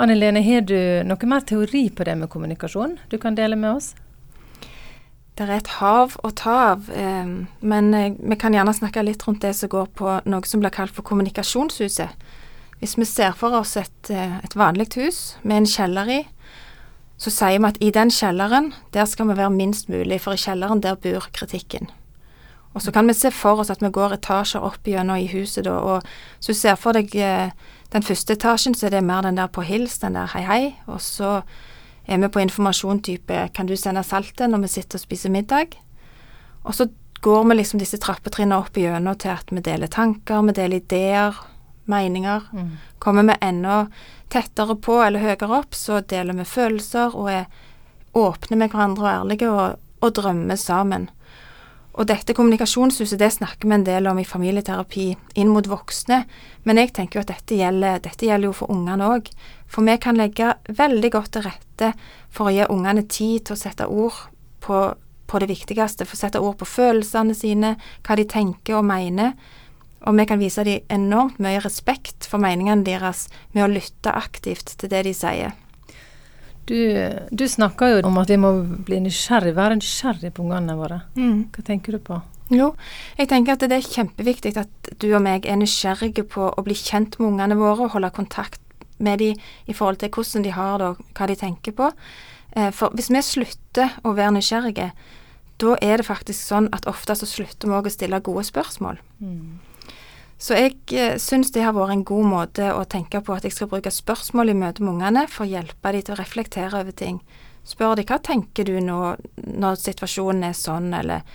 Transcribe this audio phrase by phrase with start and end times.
[0.00, 3.74] Anne Lene, har du noe mer teori på det med kommunikasjon du kan dele med
[3.74, 3.90] oss?
[5.36, 7.28] Det er et hav å ta av, eh,
[7.60, 10.96] men vi kan gjerne snakke litt rundt det som går på noe som blir kalt
[10.96, 12.16] for kommunikasjonshuset.
[12.80, 16.26] Hvis vi ser for oss et, eh, et vanlig hus med en kjeller i,
[17.18, 20.40] så sier vi at i den kjelleren, der skal vi være minst mulig, for i
[20.40, 21.90] kjelleren der bor kritikken.
[22.74, 25.66] Og så kan vi se for oss at vi går etasjer opp gjennom i huset
[25.66, 26.06] da, og
[26.38, 27.50] så ser for deg eh,
[27.90, 30.62] den første etasjen, så er det mer den der på hils, den der hei hei,
[30.86, 31.40] og så
[32.06, 35.74] er vi på informasjon type kan du sende saltet når vi sitter og spiser middag?
[36.62, 36.86] Og så
[37.20, 41.36] går vi liksom disse trappetrinnene opp igjennom til at vi deler tanker, vi deler ideer,
[41.90, 42.46] meninger.
[42.52, 42.70] Mm.
[42.98, 43.86] Kommer vi enda
[44.30, 47.46] tettere på eller høyere opp, så deler vi følelser og er
[48.16, 51.08] åpne med hverandre og ærlige og, og drømmer sammen.
[52.00, 56.22] Og dette kommunikasjonshuset det snakker vi en del om i familieterapi inn mot voksne,
[56.64, 59.28] men jeg tenker jo at dette gjelder, dette gjelder jo for ungene òg.
[59.68, 61.92] For vi kan legge veldig godt til rette
[62.32, 64.16] for å gi ungene tid til å sette ord
[64.64, 64.80] på,
[65.28, 69.36] på det viktigste, for å sette ord på følelsene sine, hva de tenker og mener.
[70.08, 74.78] Og vi kan vise dem enormt mye respekt for meningene deres med å lytte aktivt
[74.80, 75.52] til det de sier.
[76.70, 76.78] Du,
[77.34, 78.52] du snakker jo om at vi må
[78.86, 81.00] bli nysgjerrig, være nysgjerrig på ungene våre.
[81.18, 81.48] Mm.
[81.50, 82.20] Hva tenker du på?
[82.50, 82.72] Jo,
[83.18, 86.74] jeg tenker at det er kjempeviktig at du og meg er nysgjerrige på å bli
[86.78, 88.62] kjent med ungene våre og holde kontakt
[88.98, 89.38] med dem
[89.70, 91.90] i forhold til hvordan de har det og hva de tenker på.
[92.58, 94.90] Eh, for hvis vi slutter å være nysgjerrige,
[95.60, 98.98] da er det faktisk sånn at ofte så slutter vi òg å stille gode spørsmål.
[99.22, 99.58] Mm.
[100.40, 103.52] Så jeg eh, syns det har vært en god måte å tenke på at jeg
[103.52, 106.96] skal bruke spørsmål i møte med ungene for å hjelpe dem til å reflektere over
[106.96, 107.20] ting.
[107.68, 109.00] Spør de hva tenker du nå
[109.36, 111.26] når situasjonen er sånn, eller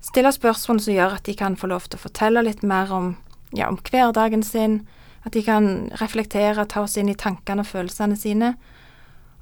[0.00, 3.12] stille spørsmål som gjør at de kan få lov til å fortelle litt mer om,
[3.52, 4.80] ja, om hverdagen sin,
[5.28, 8.54] at de kan reflektere, ta oss inn i tankene og følelsene sine.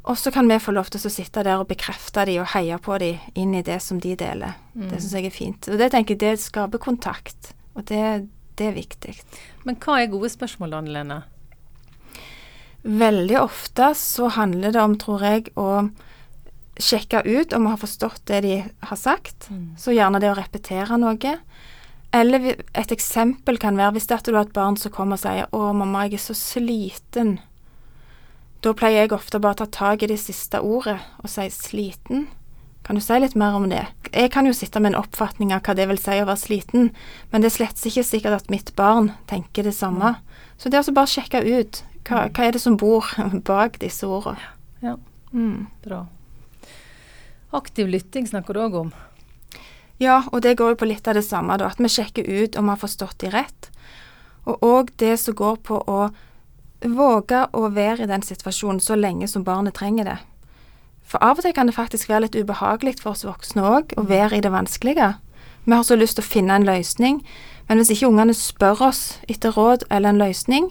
[0.06, 2.78] Og så kan vi få lov til å sitte der og bekrefte de og heie
[2.82, 4.58] på de inn i det som de deler.
[4.74, 4.88] Mm.
[4.90, 5.70] Det syns jeg er fint.
[5.70, 9.14] Og det tenker jeg det skaper kontakt, og det, det er viktig.
[9.64, 11.22] Men hva er gode spørsmål, Anne Lene?
[12.86, 15.88] Veldig ofte så handler det om, tror jeg, å
[16.76, 19.48] sjekke ut om vi har forstått det de har sagt.
[19.50, 19.74] Mm.
[19.80, 21.34] Så gjerne det å repetere noe.
[22.14, 25.74] Eller et eksempel kan være hvis du har et barn som kommer og sier 'Å,
[25.74, 27.38] mamma, jeg er så sliten'.
[28.62, 32.28] Da pleier jeg ofte bare å ta tak i det siste ordet og si 'sliten'.
[32.86, 33.82] Kan du si litt mer om det?
[34.14, 36.92] Jeg kan jo sitte med en oppfatning av hva det vil si å være sliten,
[37.32, 40.12] men det er slett ikke sikkert at mitt barn tenker det samme.
[40.54, 43.08] Så det er altså bare å sjekke ut hva, hva er det som bor
[43.50, 44.38] bak disse ordene.
[44.84, 44.94] Ja.
[45.32, 45.66] Mm.
[45.82, 46.04] Bra.
[47.58, 48.94] Aktiv lytting snakker du òg om.
[49.98, 51.72] Ja, og det går jo på litt av det samme, da.
[51.72, 53.70] At vi sjekker ut om vi har forstått de rett.
[54.46, 56.00] Og òg det som går på å
[56.86, 60.18] våge å være i den situasjonen så lenge som barnet trenger det.
[61.06, 64.06] For av og til kan det faktisk være litt ubehagelig for oss voksne òg å
[64.08, 65.14] være i det vanskelige.
[65.66, 67.20] Vi har så lyst til å finne en løsning,
[67.68, 70.68] men hvis ikke ungene spør oss etter råd eller en løsning,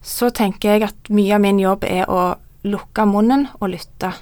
[0.00, 2.34] så tenker jeg at mye av min jobb er å
[2.64, 4.12] lukke munnen og lytte.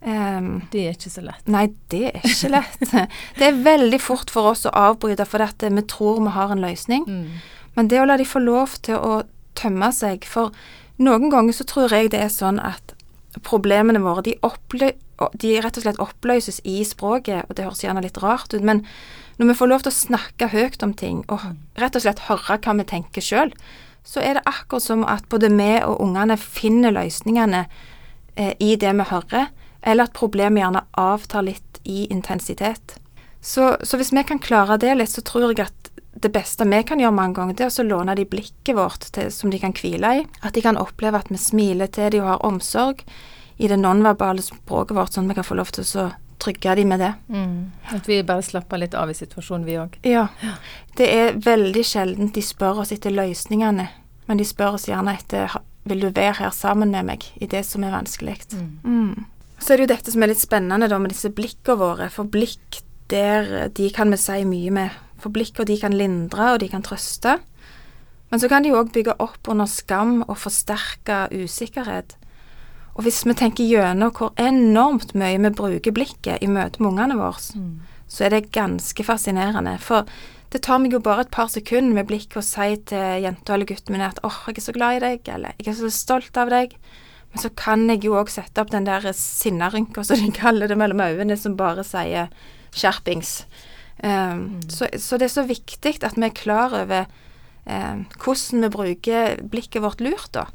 [0.00, 1.48] Um, Det er ikke så lett.
[1.48, 2.84] Nei, det er ikke lett.
[3.38, 6.64] Det er veldig fort for oss å avbryte fordi at vi tror vi har en
[6.64, 7.04] løsning.
[7.04, 7.40] Mm.
[7.76, 9.22] Men det å la de få lov til å
[9.54, 10.54] tømme seg For
[11.00, 12.94] noen ganger så tror jeg det er sånn at
[13.46, 14.90] problemene våre de, opplø
[15.36, 18.82] de rett og slett oppløses i språket, og det høres gjerne litt rart ut, men
[19.36, 21.44] når vi får lov til å snakke høyt om ting, og
[21.80, 23.52] rett og slett høre hva vi tenker sjøl,
[24.04, 27.66] så er det akkurat som at både vi og ungene finner løsningene
[28.36, 32.96] eh, i det vi hører, eller at problemet gjerne avtar litt i intensitet.
[33.40, 36.80] Så, så hvis vi kan klare det litt, så tror jeg at det beste vi
[36.86, 39.74] kan gjøre mange ganger, det er å låne de blikket vårt til, som de kan
[39.76, 40.24] hvile i.
[40.42, 43.04] At de kan oppleve at vi smiler til dem og har omsorg
[43.60, 46.10] i det nonverbale språket vårt, sånn at vi kan få lov til å
[46.40, 47.12] trygge dem med det.
[47.28, 47.72] Mm.
[47.94, 49.98] At vi bare slapper litt av i situasjonen, vi òg.
[50.08, 50.26] Ja.
[50.96, 53.90] Det er veldig sjelden de spør oss etter løsningene,
[54.26, 57.62] men de spør oss gjerne etter Vil du være her sammen med meg i det
[57.64, 58.36] som er vanskelig?
[58.84, 59.24] Mm.
[59.58, 62.08] Så er det jo dette som er litt spennende da med disse blikkene våre.
[62.12, 64.98] For blikk, der, de kan vi si mye med.
[65.20, 67.38] For blikkene de kan lindre, og de kan trøste.
[68.30, 72.14] Men så kan de òg bygge opp under skam og forsterke usikkerhet.
[72.94, 77.16] Og hvis vi tenker gjennom hvor enormt mye vi bruker blikket i møte med ungene
[77.18, 77.80] våre, Mm.
[78.08, 79.78] så er det ganske fascinerende.
[79.80, 80.06] For
[80.50, 83.66] det tar meg jo bare et par sekunder med blikket å si til jenta eller
[83.66, 86.36] gutten min at 'åh, jeg er så glad i deg', eller 'jeg er så stolt
[86.36, 86.72] av deg'.
[87.32, 90.76] Men så kan jeg jo òg sette opp den der sinnarynka, som de kaller det,
[90.76, 92.28] mellom øynene, som bare sier
[92.72, 93.44] 'skjerpings'.
[94.02, 97.04] Um, så, så det er så viktig at vi er klar over
[97.66, 100.46] um, hvordan vi bruker blikket vårt lurt, da.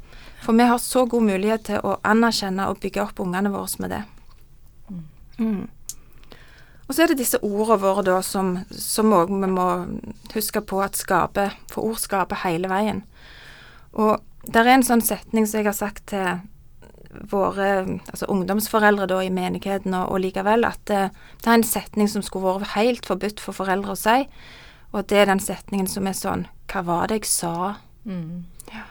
[0.42, 3.94] For vi har så god mulighet til å anerkjenne og bygge opp ungene våre med
[3.94, 4.02] det.
[5.38, 5.66] Mm.
[6.86, 9.66] Og så er det disse ordene våre da som òg vi må
[10.36, 13.02] huske på at skaper For ord skaper hele veien.
[13.92, 16.38] Og det er en sånn setning som jeg har sagt til
[17.30, 17.68] våre
[18.10, 21.02] altså ungdomsforeldre da i menigheten og, og likevel, at det,
[21.42, 24.18] det, er en setning som skulle vært helt forbudt for foreldre å si.
[24.92, 27.56] Og det er den setningen som er sånn Hva var det jeg sa?
[28.06, 28.46] Mm.
[28.72, 28.86] Ja.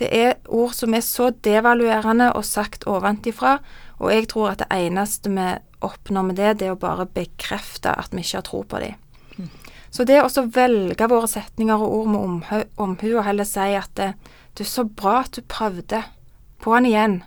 [0.00, 3.58] Det er ord som er så devaluerende og sagt ovenfra,
[4.00, 5.48] og jeg tror at det eneste vi
[5.84, 8.96] oppnår med det, det er å bare bekrefte at vi ikke har tro på dem.
[9.36, 9.50] Mm.
[9.90, 13.90] Så det å velge våre setninger og ord med omhu, omhu og heller si at
[13.98, 14.12] det,
[14.56, 16.04] du, så bra at du prøvde.
[16.60, 17.20] På han igjen.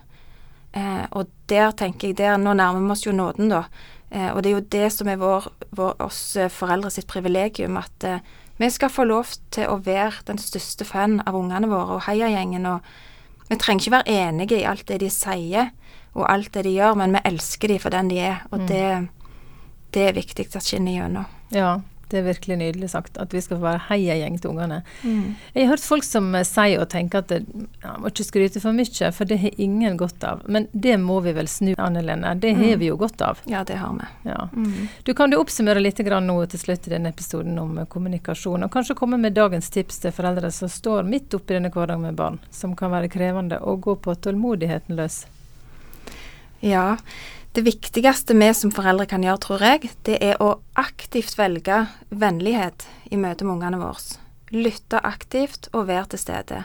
[0.74, 3.64] Eh, og der tenker jeg der, Nå nærmer vi oss jo nåden, da.
[4.10, 8.06] Eh, og det er jo det som er vår, vår, oss foreldre sitt privilegium, at
[8.08, 8.24] eh,
[8.58, 12.66] vi skal få lov til å være den største fan av ungene våre og heiagjengen.
[12.70, 15.72] Og vi trenger ikke være enige i alt det de sier
[16.14, 18.44] og alt det de gjør, men vi elsker dem for den de er.
[18.52, 18.66] Og mm.
[18.70, 18.84] det,
[19.96, 21.26] det, er viktig at skinner gjennom.
[21.54, 21.80] Ja,
[22.14, 23.18] det er virkelig nydelig sagt.
[23.18, 24.80] At vi skal få være heiagjeng til ungene.
[25.02, 25.34] Mm.
[25.54, 28.76] Jeg har hørt folk som eh, sier og tenker at ja, må ikke skryte for
[28.76, 30.44] mye, for det har ingen godt av.
[30.46, 32.36] Men det må vi vel snu, Anne Lene.
[32.38, 32.80] Det har mm.
[32.82, 33.42] vi jo godt av.
[33.50, 34.08] Ja, det har vi.
[34.30, 34.48] Ja.
[34.54, 34.88] Mm.
[35.02, 38.72] Du Kan du oppsummere litt nå til slutt i denne episoden om eh, kommunikasjon, og
[38.72, 42.38] kanskje komme med dagens tips til foreldre som står midt oppi denne hverdagen med barn,
[42.50, 45.24] som kan være krevende, og gå på tålmodigheten løs?
[46.64, 46.96] Ja,
[47.54, 52.86] det viktigste vi som foreldre kan gjøre, tror jeg, det er å aktivt velge vennlighet
[53.14, 54.18] i møte med ungene våre.
[54.50, 56.64] Lytte aktivt og være til stede.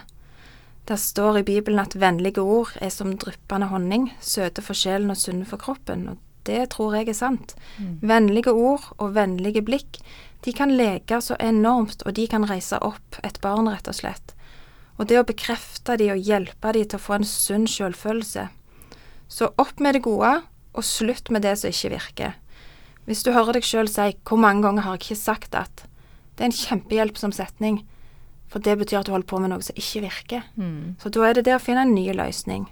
[0.90, 5.20] Det står i Bibelen at vennlige ord er som dryppende honning, søte for sjelen og
[5.20, 7.54] sunne for kroppen, og det tror jeg er sant.
[7.78, 7.96] Mm.
[8.10, 10.00] Vennlige ord og vennlige blikk,
[10.42, 14.34] de kan leke så enormt, og de kan reise opp et barn, rett og slett.
[14.98, 18.48] Og det å bekrefte de og hjelpe de til å få en sunn selvfølelse.
[19.30, 20.40] Så opp med det gode,
[20.74, 22.36] og slutt med det som ikke virker.
[23.08, 25.86] Hvis du hører deg sjøl si 'hvor mange ganger har jeg ikke sagt at',
[26.36, 27.84] det er en kjempehjelpsom setning.
[28.48, 30.42] For det betyr at du holder på med noe som ikke virker.
[30.56, 30.96] Mm.
[30.98, 32.66] Så da er det det å finne en ny løsning.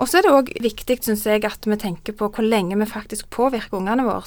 [0.00, 2.88] Og så er det òg viktig, syns jeg, at vi tenker på hvor lenge vi
[2.88, 4.24] faktisk påvirker ungene våre.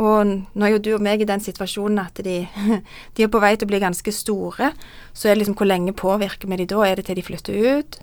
[0.00, 2.42] Og nå er jo du og meg i den situasjonen at de,
[3.14, 4.72] de er på vei til å bli ganske store.
[5.12, 6.82] Så er det liksom hvor lenge påvirker vi de da?
[6.86, 8.00] Er det til de flytter ut?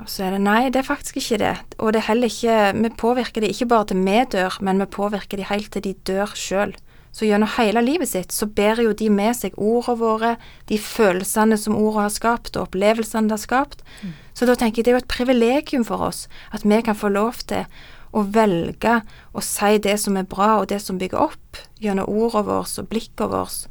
[0.00, 1.56] Og så er det nei, det er faktisk ikke det.
[1.78, 4.86] Og det er heller ikke Vi påvirker de ikke bare til vi dør, men vi
[4.86, 6.74] påvirker de helt til de dør sjøl.
[7.12, 10.36] Så gjennom hele livet sitt så bærer jo de med seg ordene våre,
[10.70, 13.82] de følelsene som ordene har skapt, og opplevelsene det har skapt.
[14.02, 14.12] Mm.
[14.32, 17.10] Så da tenker jeg det er jo et privilegium for oss at vi kan få
[17.10, 17.66] lov til
[18.14, 19.00] å velge
[19.34, 22.88] å si det som er bra, og det som bygger opp, gjennom ordene våre og
[22.90, 23.66] blikket vårt.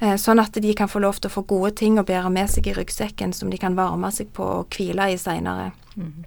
[0.00, 2.48] Eh, sånn at de kan få lov til å få gode ting å bære med
[2.48, 5.70] seg i ryggsekken som de kan varme seg på og hvile i seinere.
[5.96, 6.24] Mm.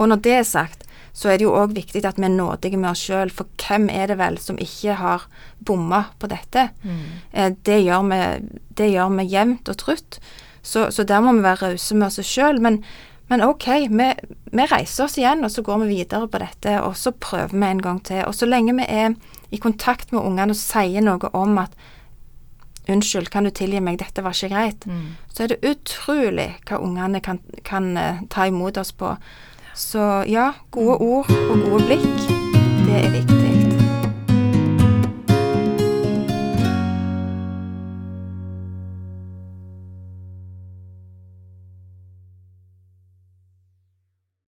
[0.00, 2.78] Og når det er sagt, så er det jo òg viktig at vi er nådige
[2.80, 5.26] med oss sjøl, for hvem er det vel som ikke har
[5.66, 6.70] bomma på dette?
[6.80, 7.52] Mm.
[7.66, 8.20] Det, gjør vi,
[8.78, 10.20] det gjør vi jevnt og trutt,
[10.62, 12.60] så, så, der må vi være rause med oss sjøl.
[12.62, 12.80] Men,
[13.32, 14.08] men, OK, vi,
[14.52, 17.66] vi, reiser oss igjen, og så går vi videre på dette, og så prøver vi
[17.68, 18.22] en gang til.
[18.28, 19.16] Og så lenge vi er
[19.50, 21.74] i kontakt med ungene og sier noe om at
[22.90, 25.16] 'Unnskyld, kan du tilgi meg, dette var ikke greit', mm.
[25.30, 29.14] så er det utrolig hva ungene kan, kan uh, ta imot oss på.
[29.74, 32.24] Så ja, gode ord og gode blikk,
[32.86, 33.39] det er viktig.